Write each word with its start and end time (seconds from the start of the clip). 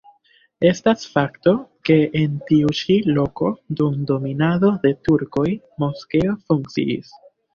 Estas 0.67 1.03
fakto, 1.15 1.51
ke 1.89 1.97
en 2.21 2.39
tiu 2.47 2.71
ĉi 2.79 2.95
loko 3.19 3.51
dum 3.81 3.99
dominado 4.13 4.73
de 4.87 4.93
turkoj 5.09 5.47
moskeo 5.85 6.35
funkciis. 6.49 7.13